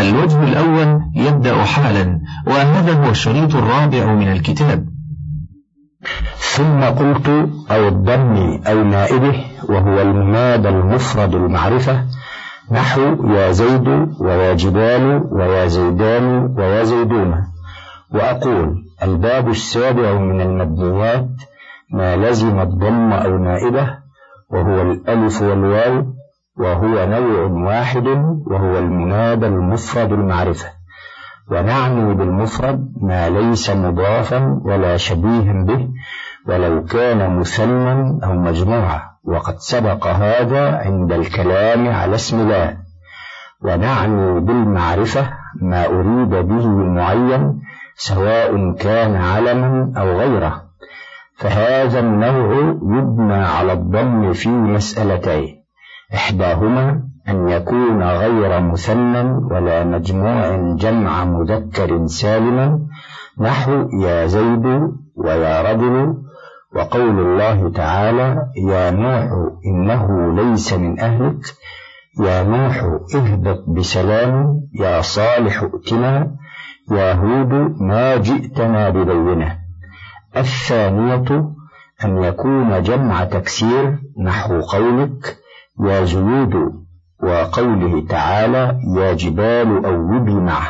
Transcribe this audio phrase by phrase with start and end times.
[0.00, 4.86] الوجه الأول يبدأ حالا وهذا هو الشريط الرابع من الكتاب.
[6.36, 7.28] ثم قلت
[7.70, 12.04] أو الضم أو نائبه وهو المنادى المفرد المعرفة
[12.72, 13.88] نحو يا زيد
[14.20, 17.34] ويا جبال ويا زيدان ويا زيدون.
[18.14, 21.28] وأقول الباب السابع من المبنيات
[21.92, 23.90] ما لزم الضم أو نائبه
[24.50, 26.15] وهو الألف والواو
[26.56, 28.06] وهو نوع واحد
[28.46, 30.66] وهو المنادى المفرد المعرفة.
[31.50, 35.88] ونعني بالمفرد ما ليس مضافا ولا شبيها به
[36.48, 42.76] ولو كان مثنى أو مجموعة وقد سبق هذا عند الكلام على اسم الله
[43.62, 45.30] ونعني بالمعرفة
[45.62, 47.60] ما أريد به معين
[47.94, 50.62] سواء كان علما أو غيره.
[51.36, 55.55] فهذا النوع يبنى على الضم في مسألتين.
[56.14, 62.86] إحداهما أن يكون غير مثنى ولا مجموع جمع مذكر سالما
[63.40, 64.66] نحو يا زيد
[65.16, 66.14] ويا رجل
[66.76, 69.30] وقول الله تعالى يا نوح
[69.66, 71.44] إنه ليس من أهلك
[72.20, 76.36] يا نوح اهبط بسلام يا صالح ائتنا
[76.90, 79.58] يا هود ما جئتنا ببينة.
[80.36, 81.50] الثانية
[82.04, 85.36] أن يكون جمع تكسير نحو قولك
[85.80, 86.54] يا زيود
[87.22, 90.68] وقوله تعالى يا جبال أوبي معه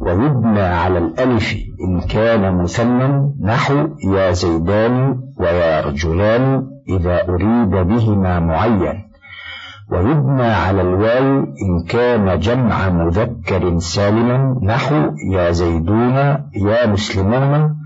[0.00, 1.54] ويبنى على الألف
[1.88, 9.10] إن كان مثنى نحو يا زيدان ويا رجلان إذا أريد بهما معين.
[9.92, 16.16] ويبنى على الواو إن كان جمع مذكر سالما نحو يا زيدون
[16.54, 17.76] يا مسلمون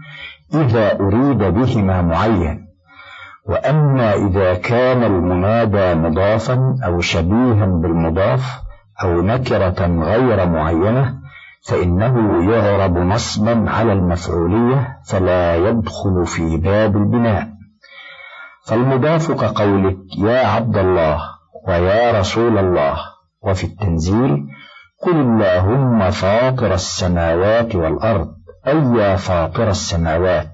[0.55, 2.64] إذا أريد بهما معين.
[3.47, 8.61] وأما إذا كان المنادى مضافا أو شبيها بالمضاف
[9.03, 11.15] أو نكرة غير معينة
[11.69, 17.49] فإنه يعرب نصبا على المفعولية فلا يدخل في باب البناء.
[18.67, 21.21] فالمضاف كقولك يا عبد الله
[21.69, 22.97] ويا رسول الله.
[23.43, 24.47] وفي التنزيل
[25.03, 28.29] قل اللهم فاطر السماوات والأرض
[28.67, 30.54] أي يا فاطر السماوات.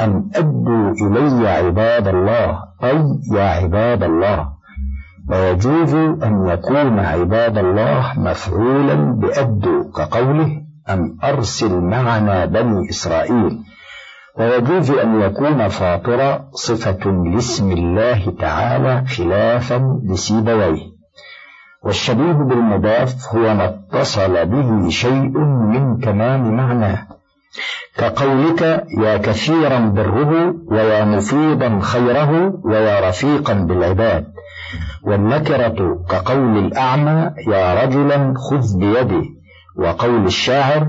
[0.00, 4.48] أن أدوا إلي عباد الله أي يا عباد الله.
[5.30, 13.58] ويجوز أن يكون عباد الله مفعولا بأدوا كقوله أن أرسل معنا بني إسرائيل.
[14.38, 20.90] ويجوز أن يكون فاطر صفة لاسم الله تعالى خلافا لسيبويه.
[21.84, 25.38] والشبيه بالمضاف هو ما اتصل به شيء
[25.72, 27.06] من تمام معناه.
[27.96, 28.62] كقولك
[28.98, 34.26] يا كثيرا بره ويا مفيدا خيره ويا رفيقا بالعباد.
[35.02, 39.40] والنكرة كقول الأعمى يا رجلا خذ بيدي
[39.76, 40.88] وقول الشاعر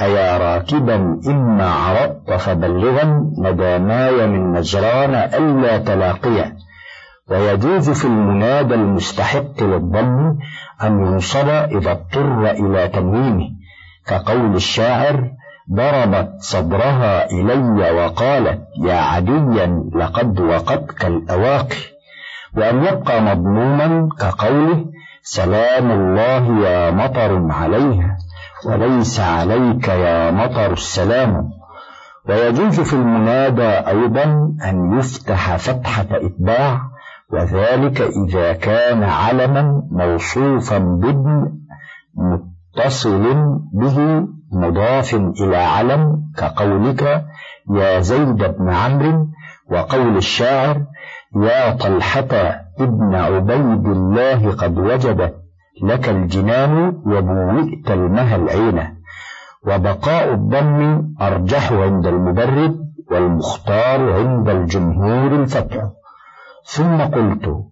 [0.00, 6.56] أيا راكبا إما عرضت فبلغا نداماي من نجران ألا تلاقيا.
[7.30, 10.38] ويجوز في المنادى المستحق للضم
[10.82, 13.46] أن ينصب إذا اضطر إلى تنوينه
[14.06, 15.30] كقول الشاعر
[15.72, 21.82] ضربت صدرها إلي وقالت يا عديا لقد وقتك الأواقي.
[22.56, 24.84] وأن يبقى مضموما كقوله
[25.22, 28.16] سلام الله يا مطر عليها
[28.66, 31.50] وليس عليك يا مطر السلام.
[32.28, 34.24] ويجوز في المنادى أيضا
[34.64, 36.80] أن يفتح فتحة إتباع
[37.32, 41.52] وذلك إذا كان علما موصوفا بابن
[42.16, 43.22] متصل
[43.72, 47.24] به مضاف إلى علم كقولك
[47.74, 49.28] يا زيد بن عمرو
[49.70, 50.82] وقول الشاعر
[51.36, 52.32] يا طلحة
[52.80, 55.34] ابن عبيد الله قد وجبت
[55.82, 58.92] لك الجنان وبوئت المها العينة
[59.66, 62.76] وبقاء الضم أرجح عند المبرد
[63.10, 65.82] والمختار عند الجمهور الفتح.
[66.64, 67.64] ثم قلت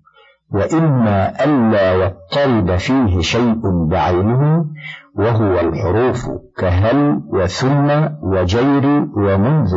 [0.52, 4.66] وإما ألا يضطرب فيه شيء بعينه
[5.14, 6.26] وهو الحروف
[6.58, 9.76] كهل وثم وجير ومنذ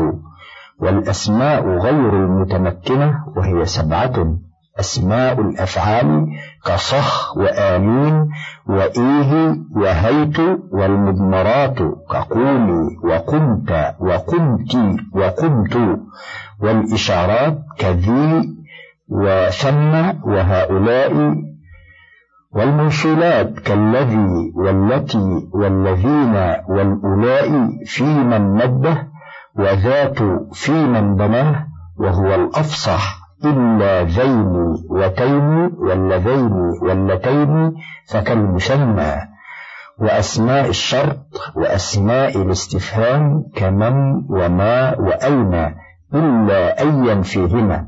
[0.80, 4.36] والأسماء غير المتمكنة وهي سبعة
[4.80, 6.28] أسماء الأفعال
[6.66, 8.30] كصخ وآمين
[8.68, 10.40] وإيه وهيت
[10.72, 11.78] والمضمرات
[12.12, 14.78] كقومي وقمت وقمت
[15.14, 16.00] وقمت
[16.62, 18.59] والإشارات كذي
[19.10, 21.36] وثم وهؤلاء
[22.52, 26.36] والموصولات كالذي والتي والذين
[26.70, 27.50] والأولاء
[27.86, 29.08] في من مده
[29.56, 30.20] وذات
[30.54, 31.68] في من بناه
[31.98, 37.74] وهو الأفصح إلا ذين وتين واللذين واللتين
[38.10, 39.16] فكالمسمى
[40.00, 41.26] وأسماء الشرط
[41.56, 45.76] وأسماء الاستفهام كمن وما وأين
[46.14, 47.88] إلا أيا فيهما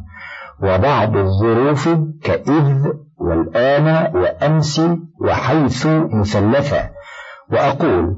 [0.64, 1.90] وبعض الظروف
[2.24, 2.88] كإذ
[3.18, 4.82] والآن وأمس
[5.22, 6.90] وحيث مثلثة.
[7.52, 8.16] وأقول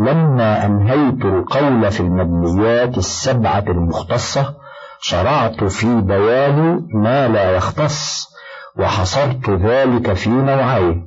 [0.00, 4.54] لما أنهيت القول في المبنيات السبعة المختصة
[5.00, 8.28] شرعت في بيان ما لا يختص
[8.78, 11.06] وحصرت ذلك في نوعين.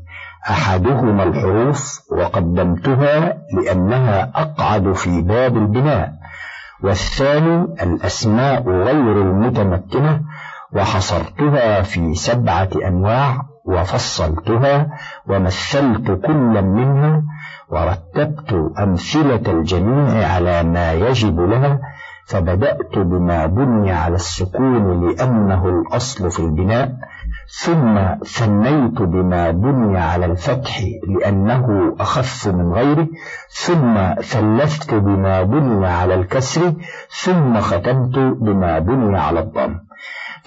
[0.49, 6.11] أحدهما الحروف وقدمتها لأنها أقعد في باب البناء.
[6.83, 10.21] والثاني الأسماء غير المتمكنة
[10.73, 14.87] وحصرتها في سبعة أنواع وفصلتها
[15.27, 17.23] ومثلت كل منها
[17.69, 21.79] ورتبت أمثلة الجميع على ما يجب لها
[22.27, 26.91] فبدأت بما بني على السكون لأنه الأصل في البناء
[27.63, 33.07] ثم ثنيت بما بني على الفتح لأنه أخف من غيره
[33.49, 36.73] ثم ثلثت بما بني على الكسر
[37.23, 39.86] ثم ختمت بما بني على الضم.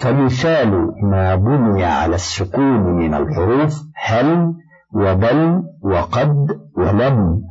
[0.01, 4.53] فمثال ما بني على السكون من الحروف هل
[4.93, 7.41] وبل وقد ولم.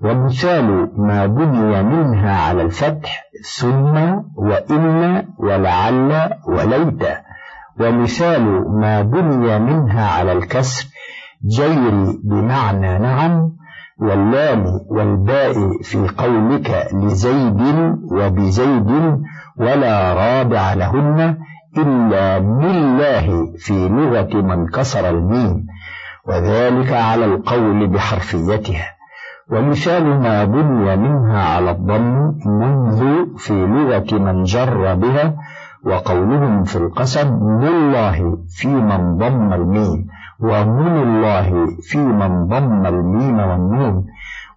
[0.00, 3.24] ومثال ما بني منها على الفتح
[3.58, 3.96] ثم
[4.36, 7.02] وإن ولعل وليت.
[7.80, 10.86] ومثال ما بني منها على الكسر
[11.46, 13.52] جير بمعنى نعم.
[14.00, 15.52] واللام والباء
[15.82, 17.60] في قولك لزيد
[18.12, 18.90] وبزيد
[19.56, 21.38] ولا رابع لهن
[21.82, 23.26] إلا بالله
[23.58, 25.66] في لغة من كسر الميم
[26.28, 28.86] وذلك على القول بحرفيتها.
[29.52, 33.00] ومثال ما بني منها على الضم منذ
[33.36, 35.34] في لغة من جر بها
[35.84, 37.28] وقولهم في القسم
[37.62, 40.06] لله في من ضم الميم
[40.40, 44.04] ومن الله في من ضم الميم والنون.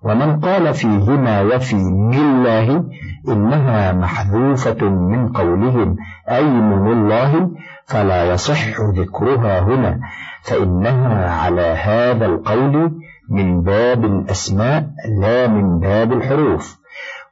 [0.03, 2.83] ومن قال فيهما وفي الله
[3.27, 5.95] إنها محذوفة من قولهم
[6.29, 7.51] أي من الله
[7.85, 9.99] فلا يصح ذكرها هنا
[10.43, 14.89] فإنها على هذا القول من باب الأسماء
[15.21, 16.81] لا من باب الحروف.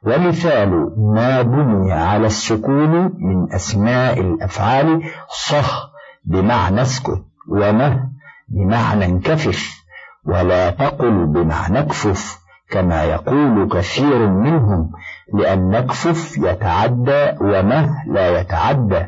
[0.02, 5.02] ومثال ما بني على السكون من أسماء الأفعال
[5.48, 5.90] صح
[6.24, 8.08] بمعنى اسكت ومه
[8.48, 9.84] بمعنى انكفف
[10.24, 12.40] ولا تقل بمعنى اكفف.
[12.70, 14.90] كما يقول كثير منهم
[15.34, 19.06] لأن اكفف يتعدى ومه لا يتعدى.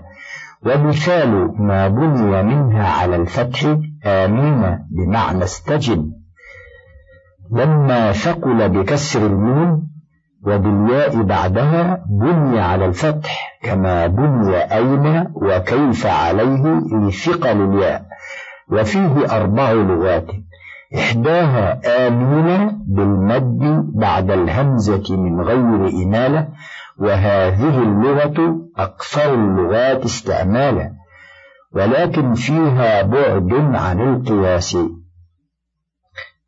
[0.66, 3.76] ومثال ما بني منها على الفتح
[4.06, 6.12] آمين بمعنى استجب.
[7.50, 9.92] لما ثقل بكسر الميم
[10.46, 18.06] وبالياء بعدها بني على الفتح كما بني أين وكيف عليه لثقل الياء.
[18.70, 20.26] وفيه أربع لغات.
[20.96, 26.48] إحداها آمين بالمد بعد الهمزة من غير إمالة
[26.98, 30.92] وهذه اللغة أكثر اللغات استعمالا
[31.72, 34.76] ولكن فيها بعد عن القياس.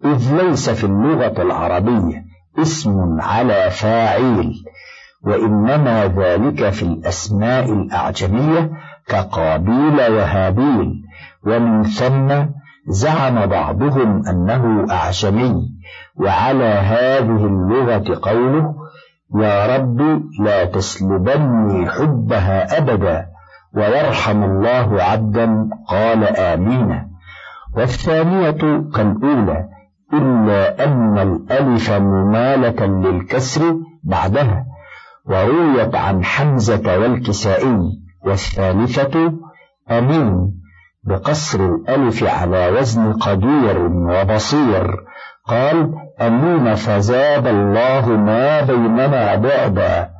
[0.04, 2.24] إذ ليس في اللغة العربية
[2.58, 4.54] اسم على فاعل
[5.22, 8.70] وإنما ذلك في الأسماء الأعجمية
[9.08, 10.94] كقابيل وهابيل
[11.46, 12.28] ومن ثم
[12.88, 15.54] زعم بعضهم أنه أعجمي
[16.16, 18.74] وعلى هذه اللغة قوله
[19.36, 20.00] يا رب
[20.40, 23.26] لا تسلبني حبها أبدا
[23.76, 27.08] ويرحم الله عبدا قال آمين.
[27.76, 29.68] والثانية كالأولى
[30.12, 34.66] إلا أن الألف ممالة للكسر بعدها
[35.26, 37.78] ورويت عن حمزة والكسائي.
[38.26, 39.32] والثالثة
[39.90, 40.63] أمين
[41.06, 45.04] بقصر الألف على وزن قدير وبصير.
[45.46, 50.10] قال أمين فزاد الله ما بيننا بعدا.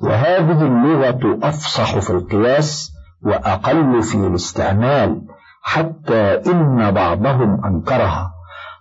[0.00, 5.22] وهذه اللغة أفصح في القياس وأقل في الاستعمال
[5.62, 8.32] حتى إن بعضهم أنكرها.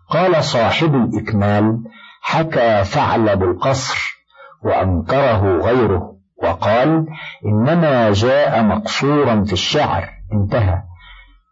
[0.10, 1.80] قال صاحب الإكمال
[2.22, 4.20] حكى ثعلب القصر
[4.64, 7.06] وأنكره غيره وقال
[7.46, 10.10] إنما جاء مقصورا في الشعر.
[10.34, 10.89] انتهى.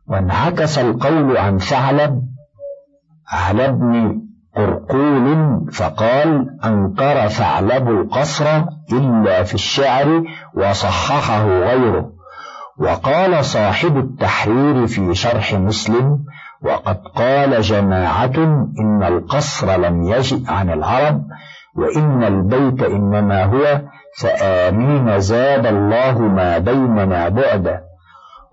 [0.07, 2.21] وانعكس القول عن ثعلب
[3.31, 4.21] على ابن
[4.55, 5.37] قرقول
[5.71, 10.23] فقال أنكر ثعلب القصر إلا في الشعر
[10.53, 12.11] وصححه غيره.
[12.79, 16.25] وقال صاحب التحرير في شرح مسلم
[16.61, 18.35] وقد قال جماعة
[18.79, 21.23] إن القصر لم يجئ عن العرب
[21.75, 23.81] وإن البيت إنما هو
[24.19, 27.86] فآمين زاد الله ما بيننا بعدا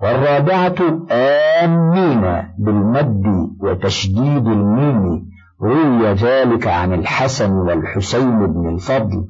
[0.05, 0.75] والرابعة
[1.11, 2.23] آمين
[2.59, 3.27] بالمد
[3.61, 5.27] وتشديد الميم
[5.63, 9.25] روي ذلك عن الحسن والحسين بن الفضل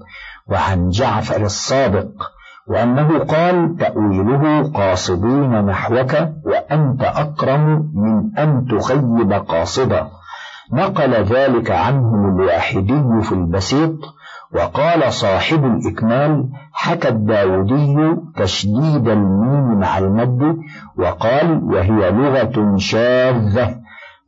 [0.47, 2.31] وعن جعفر الصادق
[2.67, 6.13] وأنه قال تأويله قاصدين نحوك
[6.45, 10.09] وأنت أكرم من أن تخيب قاصدا
[10.73, 13.95] نقل ذلك عنهم الواحدي في البسيط
[14.55, 20.59] وقال صاحب الإكمال حكى الداودي تشديد الميم مع المد
[20.97, 23.77] وقال وهي لغة شاذة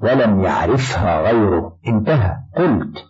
[0.01, 1.73] ولم يعرفها غيره.
[1.89, 2.37] انتهى.
[2.57, 3.05] قلت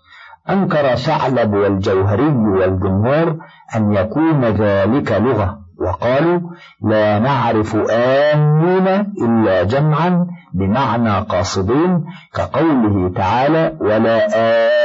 [0.50, 3.36] أنكر ثعلب والجوهري والجمهور
[3.76, 5.58] أن يكون ذلك لغة.
[5.80, 6.40] وقالوا
[6.82, 8.88] لا نعرف آمين
[9.22, 12.04] إلا جمعا بمعنى قاصدين
[12.34, 14.26] كقوله تعالى ولا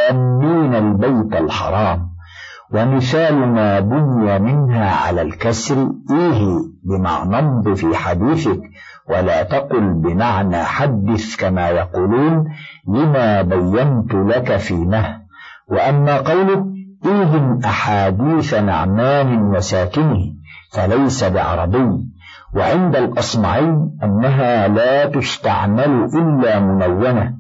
[0.10, 2.11] آمين البيت الحرام.
[2.74, 6.42] ومثال ما بني منها على الكسر إيه
[6.84, 8.62] بمعنى امض في حديثك
[9.10, 12.46] ولا تقل بمعنى حدث كما يقولون
[12.88, 15.22] لما بينت لك في نه
[15.72, 16.66] وأما قوله
[17.06, 20.20] إيه أحاديث نعمان وساكنه
[20.74, 22.12] فليس بعربي.
[22.56, 27.34] وعند الأصمعي أنها لا تستعمل إلا منونة.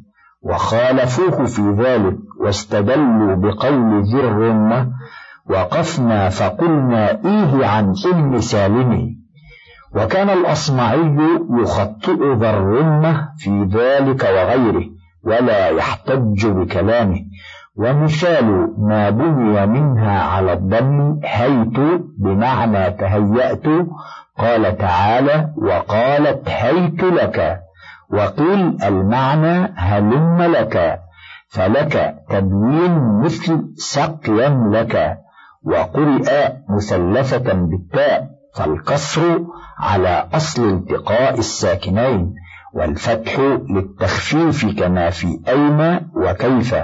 [0.43, 4.88] وخالفوه في ذلك واستدلوا بقول ذي الرمة
[5.50, 9.21] وقفنا فقلنا إيه عن أم سالم
[9.95, 11.17] وكان الأصمعي
[11.62, 14.83] يخطئ ذا الرمة في ذلك وغيره
[15.24, 17.19] ولا يحتج بكلامه.
[17.75, 23.65] ومثال ما بني منها على الضم هيت بمعنى تهيأت
[24.38, 27.60] قال تعالى وقالت هيت لك.
[28.13, 31.00] وقيل المعنى هلم لك.
[31.50, 35.17] فلك تبيين مثل سقيا لك.
[35.65, 39.46] وقرئ مثلثة بالتاء فالكسر
[39.80, 42.34] على أصل التقاء الساكنين
[42.74, 43.39] والفتح
[43.70, 46.75] للتخفيف كما في أين وكيف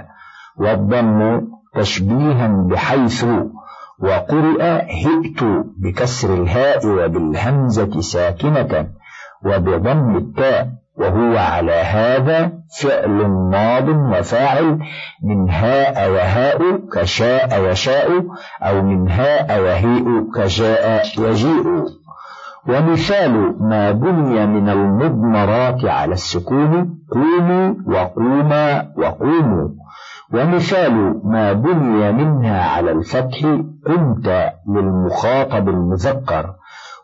[0.57, 1.41] والضم
[1.75, 3.25] تشبيها بحيث
[3.99, 4.63] وقرئ
[5.05, 5.43] هئت
[5.77, 8.87] بكسر الهاء وبالهمزة ساكنة
[9.45, 12.51] وبضم التاء وهو على هذا
[12.81, 14.79] فعل ماض وفاعل
[15.23, 18.09] من هاء وهاء كشاء يشاء
[18.63, 21.85] أو من هاء وهيء كجاء يجيء
[22.69, 29.69] ومثال ما بني من المضمرات على السكون قوموا وقوما وقوموا.
[30.33, 33.37] ومثال ما بني منها على الفتح
[33.85, 36.55] قمت للمخاطب المذكر.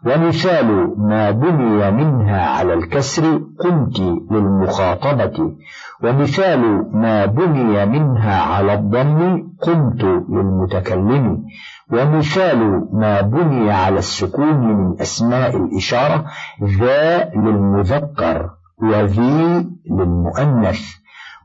[0.05, 3.99] ومثال ما بني منها على الكسر قمت
[4.31, 5.55] للمخاطبة.
[6.03, 11.43] ومثال ما بني منها على الضم قمت للمتكلم.
[11.91, 16.25] ومثال ما بني على السكون من أسماء الإشارة
[16.63, 18.49] ذا للمذكر
[18.81, 20.81] وذي للمؤنث.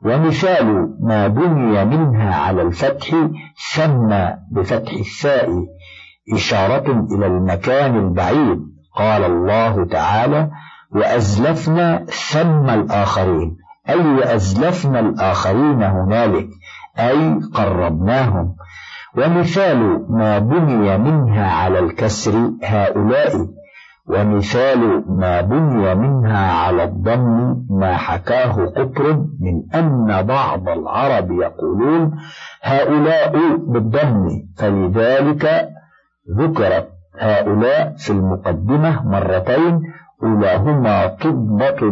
[0.04, 3.06] ومثال ما بني منها على الفتح
[3.74, 4.08] ثم
[4.50, 5.77] بفتح الثاء.
[6.34, 8.60] إشارة إلى المكان البعيد.
[8.96, 10.50] قال الله تعالى
[10.90, 13.56] وأزلفنا ثم الآخرين.
[13.88, 16.48] أي وأزلفنا الآخرين هنالك
[16.98, 18.54] أي قربناهم.
[19.16, 23.48] ومثال ما بني منها على الكسر هؤلاء.
[24.08, 32.18] ومثال ما بني منها على الضم ما حكاه قطر من أن بعض العرب يقولون
[32.62, 35.68] هؤلاء بالضم فلذلك
[36.36, 39.82] ذكرت هؤلاء في المقدمة مرتين
[40.22, 41.84] أولاهما تضبط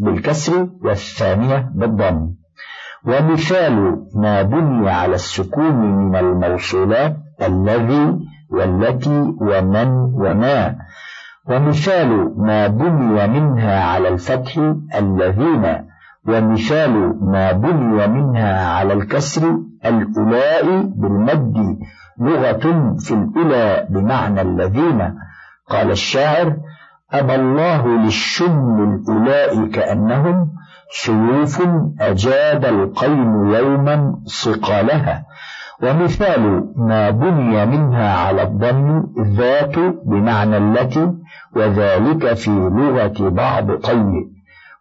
[0.00, 2.30] بالكسر والثانية بالضم.
[3.06, 8.18] ومثال ما بني على السكون من الموصولات الذي
[8.50, 10.76] والتي ومن وما.
[11.48, 14.58] ومثال ما بني منها على الفتح
[14.94, 15.64] الذين.
[16.28, 21.78] ومثال ما بني منها على الكسر الأولاء بالمد.
[22.20, 25.14] لغة في الأولى بمعنى الذين.
[25.70, 26.56] قال الشاعر
[27.12, 30.50] أبى الله للشم الأولاء كأنهم
[30.90, 31.62] سيوف
[32.00, 35.24] أجاد القيم يوما صقالها
[35.82, 41.12] ومثال ما بني منها على الضم ذات بمعنى التي
[41.56, 44.28] وذلك في لغة بعض طيب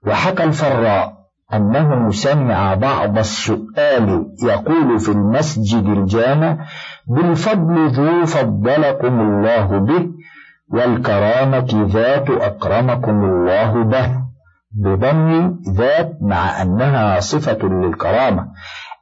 [0.08, 1.17] وحكى الفراء
[1.54, 6.58] أنه سمع بعض السؤال يقول في المسجد الجامع
[7.08, 10.10] بالفضل ذو فضلكم الله به
[10.70, 14.28] والكرامة ذات أكرمكم الله به.
[14.72, 18.48] بضم ذات مع أنها صفة للكرامة.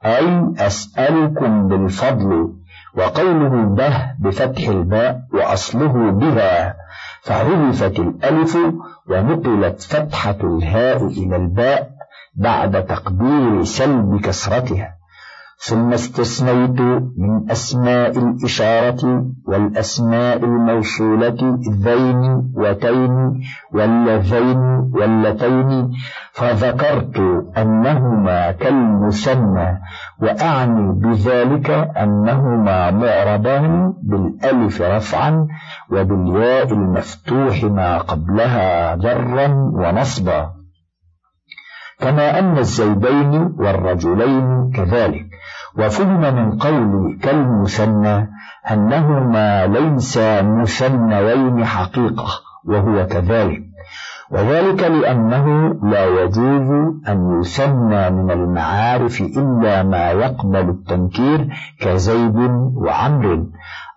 [0.05, 2.53] أي أسألكم بالفضل
[2.97, 6.75] وقوله به بفتح الباء وأصله بها
[7.21, 8.57] فعرفت الألف
[9.09, 11.94] ونقلت فتحة الهاء إلى الباء
[12.35, 14.95] بعد تقدير سلب كسرتها.
[15.57, 16.79] ثم استثنيت
[17.17, 23.41] من أسماء الإشارة والأسماء الموصولة ذين وتين
[23.73, 24.57] واللذين
[24.93, 25.91] واللتين
[26.33, 27.17] فذكرت
[27.57, 29.81] أنهما كالمثنى
[30.21, 35.47] وأعني بذلك أنهما معربان بالألف رفعا
[35.91, 40.64] وبالياء المفتوح ما قبلها جرا ونصبا.
[41.99, 45.25] كما أن الزوجين والرجلين كذلك.
[45.79, 48.29] وفهم من قول كالمثنى
[48.71, 52.27] أنهما ليس مثنوين حقيقة
[52.65, 53.61] وهو كذلك.
[54.31, 56.69] وذلك لأنه لا يجوز
[57.07, 61.47] أن يثنى من المعارف إلا ما يقبل التنكير
[61.81, 62.35] كزيد
[62.75, 63.45] وعمر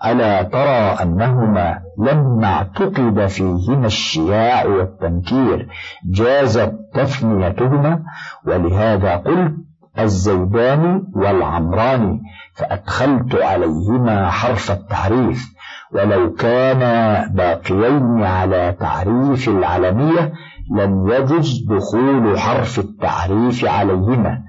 [0.07, 5.69] ألا ترى أنهما لما اعتقد فيهما الشياع والتنكير
[6.05, 8.03] جازت تثنيتهما
[8.47, 9.55] ولهذا قلت
[9.99, 12.21] الزيدان والعمران
[12.55, 15.55] فأدخلت عليهما حرف التعريف
[15.93, 20.33] ولو كانا باقيين على تعريف العلمية
[20.71, 24.43] لم يجز دخول حرف التعريف عليهما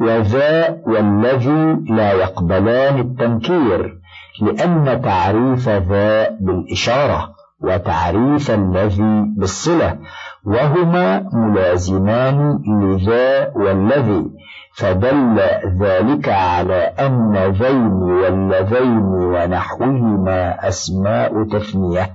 [0.00, 3.97] وذا والذي لا يقبلان التنكير.
[4.40, 9.98] لأن تعريف ذا بالإشارة وتعريف الذي بالصلة
[10.44, 14.30] وهما ملازمان لذا والذي
[14.74, 15.40] فدل
[15.80, 22.10] ذلك على أن ذين واللذين ونحوهما أسماء تثنية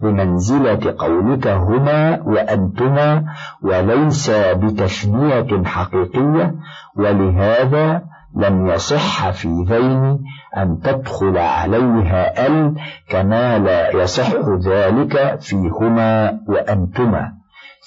[0.00, 3.24] بمنزلة قولك هما وأنتما
[3.62, 6.54] وليس بتثنية حقيقية
[6.96, 8.02] ولهذا
[8.36, 10.24] لم يصح في ذين
[10.56, 12.74] أن تدخل عليها أل
[13.08, 14.30] كما لا يصح
[14.66, 17.32] ذلك فيهما وأنتما.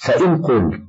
[0.02, 0.80] فإن قلت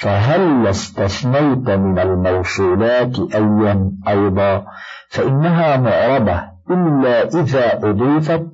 [0.00, 4.64] فهل استثنيت من الموصولات أيا أيضا
[5.08, 8.46] فإنها معربة إلا إذا أضيفت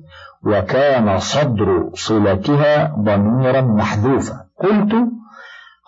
[0.43, 4.45] وكان صدر صلتها ضميرا محذوفا.
[4.63, 4.93] قلت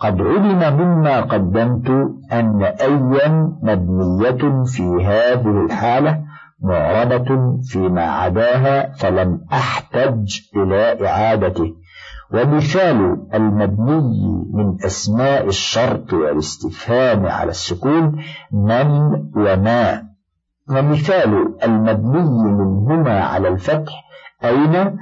[0.04, 1.88] قد علم مما قدمت
[2.32, 3.28] أن أيا
[3.62, 6.20] مبنية في هذه الحالة
[6.62, 11.74] معربة فيما عداها فلم أحتج إلى إعادته.
[12.34, 18.16] ومثال المبني من أسماء الشرط والاستفهام على السكون
[18.52, 18.86] من
[19.36, 20.02] وما.
[20.70, 23.92] ومثال المبني منهما على الفتح
[24.44, 24.96] أين؟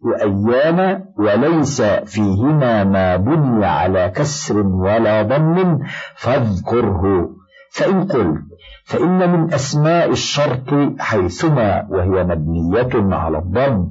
[0.00, 5.78] وأيام وليس فيهما ما بني على كسر ولا ضم
[6.16, 7.30] فاذكره.
[7.72, 8.40] فإن قلت
[8.84, 13.88] فإن من أسماء الشرط حيثما وهي مبنية على الضم.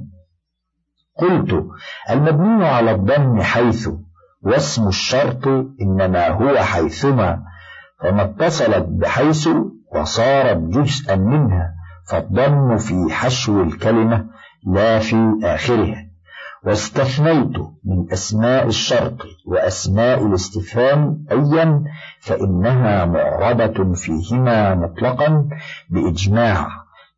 [1.18, 1.66] قلت
[2.10, 3.88] المبني على الضم حيث
[4.42, 5.46] واسم الشرط
[5.82, 7.42] إنما هو حيثما.
[8.02, 9.48] فما اتصلت بحيث
[9.94, 11.74] وصارت جزءا منها
[12.08, 14.26] فالضم في حشو الكلمة
[14.66, 16.08] لا في آخرها.
[16.64, 19.16] واستثنيت من أسماء الشرط
[19.46, 21.84] وأسماء الاستفهام أيا
[22.20, 25.48] فإنها معربة فيهما مطلقا
[25.90, 26.68] بإجماع.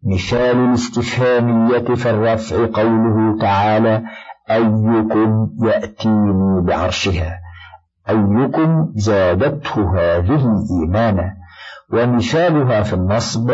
[0.05, 4.03] مثال الاستفهامية في الرفع قوله تعالى
[4.51, 7.41] أيكم يأتيني بعرشها.
[8.09, 11.35] أيكم زادته هذه إيمانا
[11.93, 13.51] ومثالها في النصب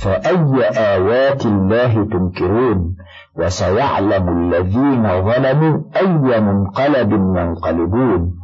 [0.00, 2.96] فأي آيات الله تنكرون؟
[3.36, 8.34] وسيعلم الذين ظلموا أي منقلب ينقلبون.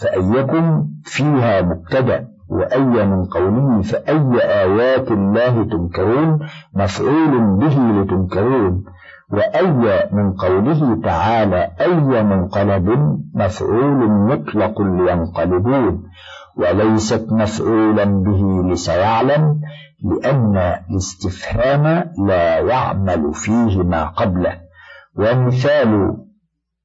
[0.00, 6.38] فأيكم فيها مبتدأ؟ وأي من قوله فأي آيات الله تنكرون؟
[6.74, 8.84] مفعول به لتنكرون.
[9.32, 16.02] وأي من قوله تعالى أي منقلب مفعول مطلق لينقلبون.
[16.58, 19.60] وليست مفعولا به لسيعلم
[20.04, 20.56] لأن
[20.90, 24.60] الاستفهام لا يعمل فيه ما قبله.
[25.16, 26.16] ومثال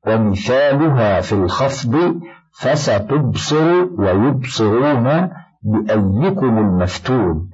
[0.07, 2.15] ومثالها في الخفض
[2.59, 5.29] فستبصر ويبصرون
[5.63, 7.49] بأيكم المفتون.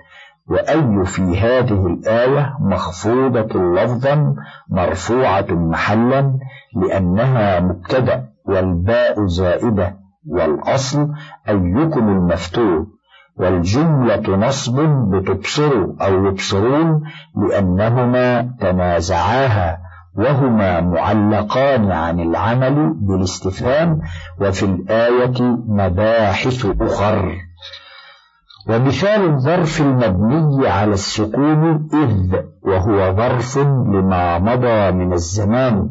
[0.47, 4.36] وأي في هذه الآية مخفوضة لفظا
[4.69, 6.39] مرفوعة محلا
[6.75, 10.09] لأنها مبتدأ والباء زائدة.
[10.30, 11.10] والأصل
[11.50, 12.88] أيكم المفتون
[13.38, 14.80] والجملة نصب
[15.12, 17.02] بتبصروا أو يبصرون
[17.36, 19.78] لأنهما تنازعاها
[20.15, 24.02] وهما معلقان عن العمل بالاستفهام
[24.42, 27.36] وفي الآية مباحث أخر.
[28.70, 35.89] ومثال الظرف المبني على السكون إذ وهو ظرف لما مضى من الزمان.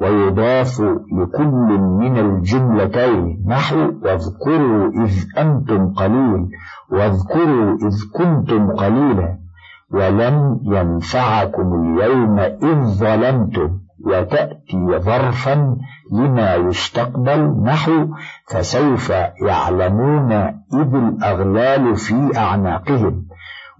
[0.00, 0.80] ويضاف
[1.12, 3.44] لكل من الجملتين.
[3.46, 6.48] نحو واذكروا إذ أنتم قليل.
[6.90, 9.38] واذكروا إذ كنتم قليلا.
[9.90, 13.78] ولن ينفعكم اليوم إذ ظلمتم.
[14.06, 15.76] وتأتي ظرفا
[16.12, 17.62] لما يستقبل.
[17.64, 18.06] نحو
[18.50, 19.12] فسوف
[19.46, 20.32] يعلمون
[20.72, 23.24] إذ الأغلال في أعناقهم.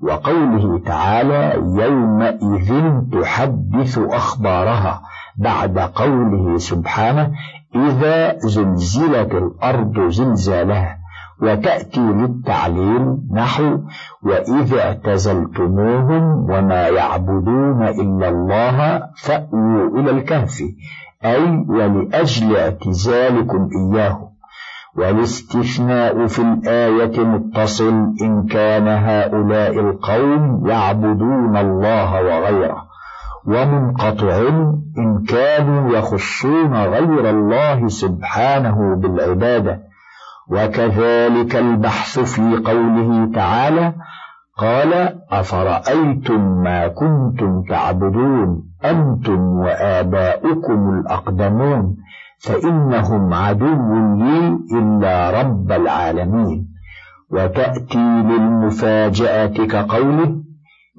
[0.03, 5.03] وقوله تعالى يومئذ تحدث أخبارها.
[5.39, 7.31] بعد قوله سبحانه
[7.75, 10.99] إذا زلزلت الأرض زلزالها
[11.43, 13.79] وتأتي للتعليل نحو
[14.23, 20.63] وإذا اعتزلتموهم وما يعبدون إلا الله فأووا إلى الكهف
[21.25, 24.29] أي ولأجل اعتزالكم إياه.
[24.97, 32.88] والاستثناء في الآية متصل إن كان هؤلاء القوم يعبدون الله وغيره.
[33.47, 34.39] ومنقطع
[34.99, 39.81] إن كانوا يخصون غير الله سبحانه بالعبادة.
[40.51, 43.93] وكذلك البحث في قوله تعالى
[44.59, 51.97] قال أفرأيتم ما كنتم تعبدون أنتم وآباؤكم الأقدمون
[52.39, 56.69] فإنهم عدو لي إلا رب العالمين.
[57.31, 60.48] وتأتي للمفاجأة كقوله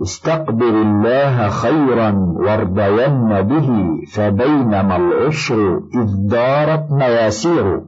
[0.01, 3.69] استقبل الله خيرا وارضين به
[4.13, 7.81] فبينما العشر إذ دارت مواسير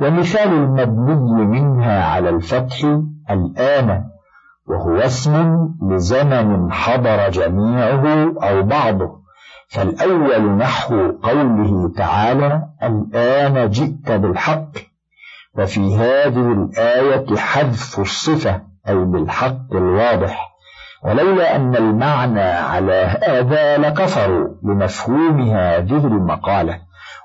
[0.00, 2.76] ومثال المبني منها على الفتح
[3.30, 4.04] الآن
[4.68, 5.58] وهو اسم
[5.90, 9.24] لزمن حضر جميعه أو بعضه.
[9.68, 14.70] فالأول نحو قوله تعالى الآن جئت بالحق.
[15.58, 20.53] وفي هذه الآية حذف الصفة أي بالحق الواضح.
[21.04, 26.78] ولولا أن المعنى على هذا لكفروا لمفهوم هذه المقالة.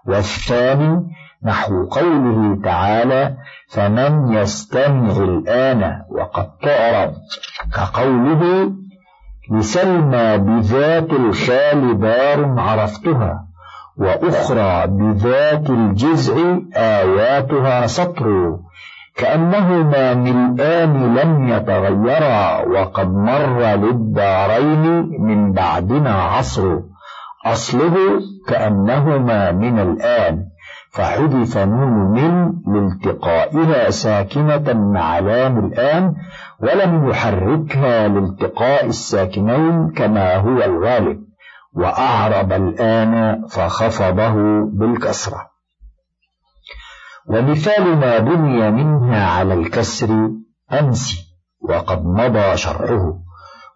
[0.07, 1.07] والثاني
[1.45, 3.35] نحو قوله تعالى
[3.69, 7.13] فمن يستمع الآن وقد تعرض
[7.73, 8.71] كقوله
[9.51, 13.45] لسلمى بذات الخال دار عرفتها
[13.97, 16.35] وأخرى بذات الجزع
[16.75, 18.57] آياتها سطر.
[19.19, 26.79] كأنهما ملآن لم يتغيرا وقد مر للدارين من بعدنا عصر.
[27.45, 27.95] أصله
[28.47, 30.45] كأنهما من الآن.
[30.91, 36.13] فحذف نون من لالتقائها ساكنة مع لام الآن
[36.59, 41.19] ولم يحركها لالتقاء الساكنين كما هو الغالب.
[41.73, 44.33] وأعرب الآن فخفضه
[44.73, 45.48] بالكسرة.
[47.29, 50.29] ومثال ما بني منها على الكسر
[50.71, 51.29] أمس
[51.69, 53.13] وقد مضى شرحه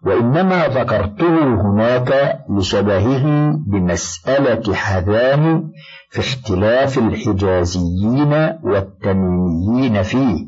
[0.06, 5.70] وإنما ذكرته هناك لشبهه بمسألة حذان
[6.10, 10.46] في اختلاف الحجازيين والتميميين فيه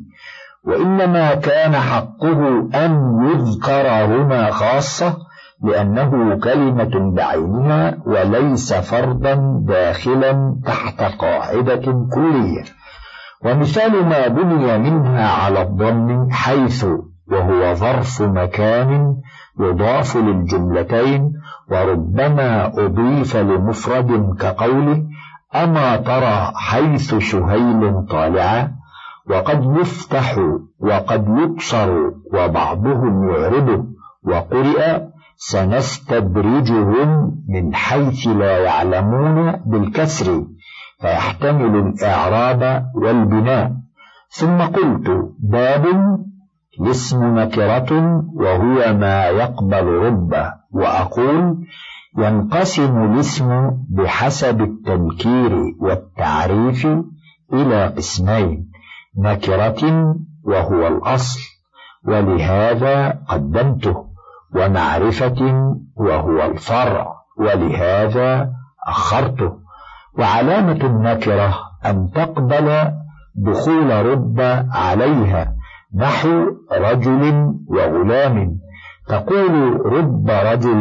[0.65, 5.17] وإنما كان حقه أن يذكر هنا خاصة
[5.63, 12.65] لأنه كلمة بعينها وليس فردا داخلا تحت قاعدة كلية.
[13.45, 16.87] ومثال ما بني منها على الضم حيث
[17.33, 19.17] وهو ظرف مكان
[19.61, 21.33] يضاف للجملتين
[21.71, 25.03] وربما أضيف لمفرد كقوله
[25.55, 28.73] أما ترى حيث سهيل طالعا
[29.31, 30.39] وقد يفتح
[30.81, 33.85] وقد يكسر وبعضهم يعربه
[34.25, 35.01] وقرئ
[35.37, 40.45] سنستدرجهم من حيث لا يعلمون بالكسر
[41.01, 43.73] فيحتمل الإعراب والبناء.
[44.29, 45.87] ثم قلت باب
[46.81, 50.53] الاسم نكرة وهو ما يقبل ربه.
[50.71, 51.67] وأقول
[52.19, 56.87] ينقسم الاسم بحسب التنكير والتعريف
[57.53, 58.71] إلى قسمين
[59.19, 61.41] نكرة وهو الأصل.
[62.05, 64.07] ولهذا قدمته.
[64.57, 65.41] ومعرفة
[65.97, 67.17] وهو الفرع.
[67.39, 68.53] ولهذا
[68.89, 69.66] أخرته.
[70.19, 71.55] وعلامة النكرة
[71.87, 72.93] أن تقبل
[73.35, 74.41] دخول رب
[74.73, 75.55] عليها
[75.95, 78.59] نحو رجل وغلام.
[79.09, 80.81] تقول رب رجل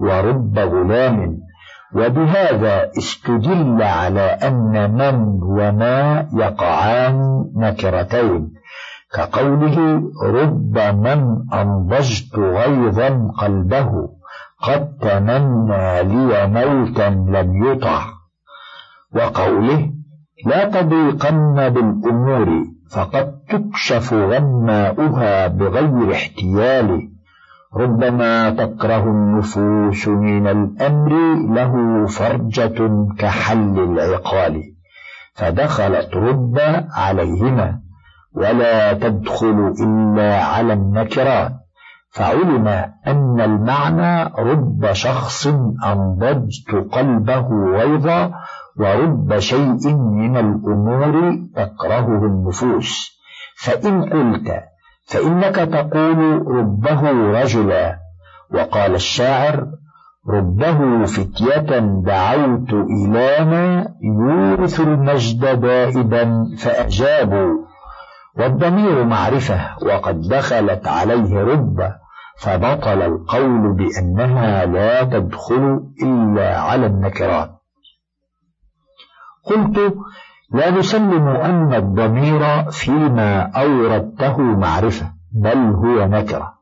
[0.00, 1.38] ورب غلام.
[1.94, 8.52] وبهذا استدل على أن من وما يقعان نكرتين.
[9.14, 11.20] كقوله رب من
[11.52, 13.90] أنضجت غيظا قلبه
[14.62, 18.13] قد تمنى لي موتا لم يطع.
[19.14, 19.90] وقوله
[20.46, 27.10] لا تضيقن بالأمور فقد تكشف غماؤها بغير احتيال.
[27.76, 34.62] ربما تكره النفوس من الأمر له فرجة كحل العقال.
[35.34, 36.58] فدخلت رب
[36.90, 37.80] عليهما
[38.34, 41.52] ولا تدخل إلا على النكرات
[42.10, 42.68] فعلم
[43.06, 45.46] أن المعنى رب شخص
[45.84, 48.32] أنضجت قلبه غيظا
[48.78, 53.20] ورب شيء من الأمور تكرهه النفوس.
[53.56, 54.48] فإن قلت
[55.08, 57.10] فإنك تقول ربه
[57.42, 57.98] رجلا.
[58.54, 59.66] وقال الشاعر
[60.28, 67.64] ربه فتية دعوت إلى ما يورث المجد دائبا فأجابوا.
[68.38, 71.92] والضمير معرفة وقد دخلت عليه رب
[72.38, 77.53] فبطل القول بأنها لا تدخل إلا على النكرات.
[79.46, 79.94] قلت
[80.52, 86.54] لا نسلم أن الضمير فيما أوردته معرفة بل هو نكرة.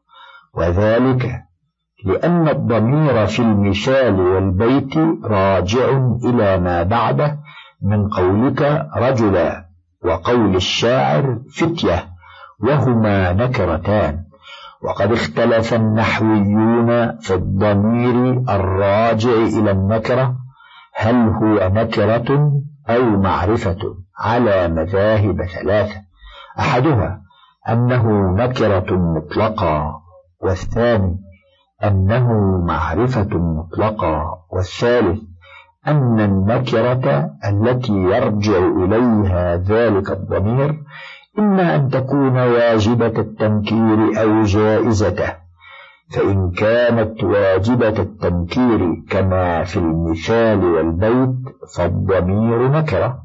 [0.55, 1.42] وذلك
[2.05, 5.88] لأن الضمير في المثال والبيت راجع
[6.25, 7.38] إلى ما بعده
[7.83, 9.66] من قولك رجلا
[10.05, 12.05] وقول الشاعر فتية
[12.61, 14.25] وهما نكرتان.
[14.83, 20.37] وقد اختلف النحويون في الضمير الراجع إلى النكرة
[20.95, 22.53] هل هو نكرة
[22.88, 23.79] أو معرفة
[24.18, 26.01] على مذاهب ثلاثة.
[26.59, 27.23] أحدها
[27.68, 30.03] أنه نكرة مطلقة
[30.40, 31.18] والثاني
[31.85, 32.33] أنه
[32.66, 35.21] معرفة مطلقة والثالث
[35.87, 40.83] أن النكرة التي يرجع إليها ذلك الضمير
[41.38, 45.41] إما أن تكون واجبة التنكير أو جائزته.
[46.14, 51.37] فإن كانت واجبة التنكير كما في المثال والبيت
[51.77, 53.22] فالضمير نكرة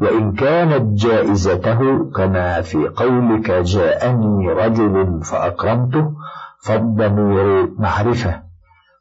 [0.00, 6.12] وإن كانت جائزته كما في قولك جاءني رجل فأكرمته
[6.62, 8.42] فالضمير معرفة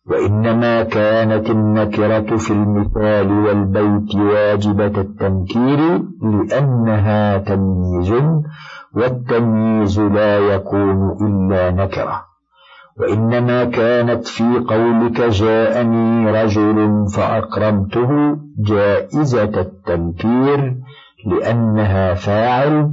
[0.06, 8.14] وإنما كانت النكرة في المثال والبيت واجبة التنكير لأنها تمييز
[8.94, 12.35] والتمييز لا يكون إلا نكرة.
[13.00, 20.76] وإنما كانت في قولك جاءني رجل فأكرمته جائزة التنكير
[21.26, 22.92] لأنها فاعل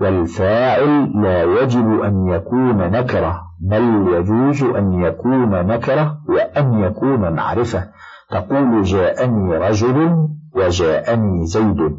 [0.00, 7.84] والفاعل لا يجب أن يكون نكرة بل يجوز أن يكون نكرة وأن يكون معرفة.
[8.30, 11.96] تقول جاءني رجل وجاءني زيد.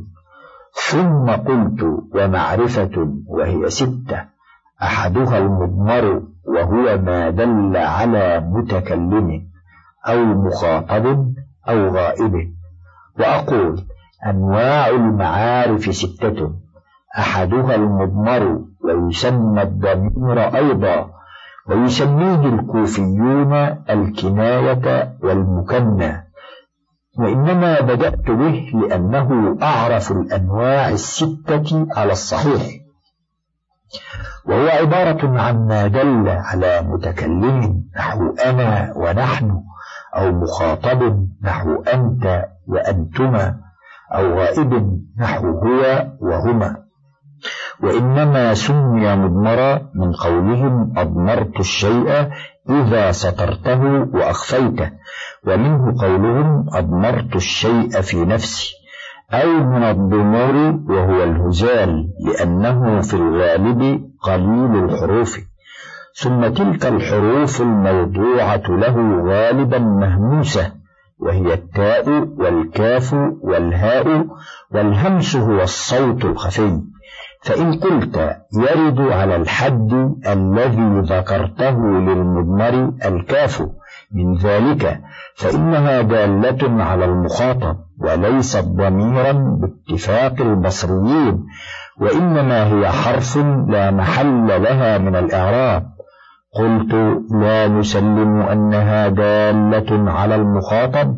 [0.90, 1.84] ثم قلت
[2.16, 4.22] ومعرفة وهي ستة.
[4.82, 6.22] أحدها المضمر.
[6.48, 9.48] وهو ما دل على متكلم
[10.08, 11.34] أو مخاطب
[11.70, 12.54] أو غائب.
[13.20, 13.86] وأقول
[14.26, 16.56] أنواع المعارف ستة.
[17.18, 21.10] أحدها المضمر ويسمى الضمير أيضا.
[21.70, 23.54] ويسميه الكوفيون
[23.90, 26.26] الكناية والمكنى.
[27.20, 32.85] وإنما بدأت به لأنه أعرف الأنواع الستة على الصحيح.
[34.46, 39.62] وهو عبارة عن ما دل على متكلم نحو أنا ونحن
[40.16, 43.56] أو مخاطب نحو أنت وأنتما
[44.14, 46.86] أو غائب نحو هو وهما.
[47.84, 52.30] وإنما سمي مضمرا من قولهم أضمرت الشيء
[52.70, 53.82] إذا سترته
[54.14, 54.92] وأخفيته
[55.48, 58.85] ومنه قولهم أضمرت الشيء في نفسي.
[59.34, 65.40] أو من الضمور وهو الهزال لأنه في الغالب قليل الحروف.
[66.16, 70.72] ثم تلك الحروف الموضوعة له غالبا مهموسة
[71.20, 74.26] وهي التاء والكاف والهاء
[74.72, 76.82] والهمس هو الصوت الخفي.
[77.42, 79.94] فإن قلت يرد على الحد
[80.28, 83.70] الذي ذكرته للمضمر الكاف
[84.14, 85.02] من ذلك
[85.36, 87.85] فإنها دالة على المخاطب.
[88.00, 91.46] وليست ضميرا باتفاق البصريين
[92.02, 95.96] وإنما هي حرف لا محل لها من الإعراب.
[96.56, 96.94] قلت
[97.32, 101.16] لا نسلم أنها دالة على المخاطب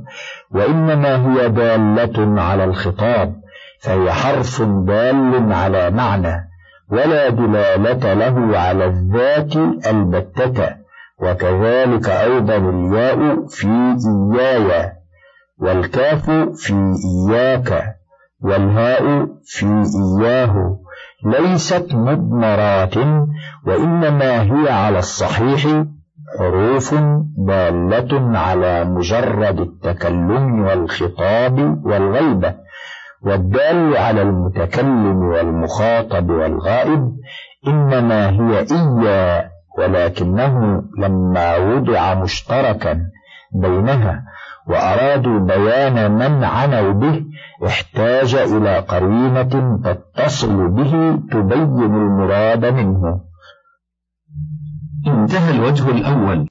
[0.51, 3.35] وإنما هي دالة على الخطاب
[3.81, 6.49] فهي حرف دال على معنى
[6.91, 9.55] ولا دلالة له على الذات
[9.87, 10.75] البتة
[11.21, 13.67] وكذلك أيضا الياء في
[14.33, 14.96] إياي
[15.59, 16.93] والكاف في
[17.29, 17.95] إياك
[18.41, 20.79] والهاء في إياه.
[21.25, 22.97] ليست مضمرات
[23.67, 25.83] وإنما هي على الصحيح
[26.39, 26.95] حروف
[27.37, 32.55] دالة على مجرد التكلم والخطاب والغيبة
[33.21, 37.11] والدال على المتكلم والمخاطب والغائب.
[37.67, 43.01] إنما هي إيا ولكنه لما وضع مشتركا
[43.53, 44.23] بينها
[44.69, 47.15] وأرادوا بيان من عنوا به
[47.69, 49.53] احتاج إلى قرينة
[49.85, 50.91] تتصل به
[51.31, 53.03] تبين المراد منه.
[55.07, 56.39] انتهى الوجه الأول.